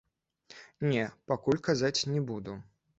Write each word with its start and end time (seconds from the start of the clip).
Не, 0.93 1.05
пакуль 1.35 1.63
казаць 1.71 1.97
не 2.17 2.29
буду. 2.35 2.63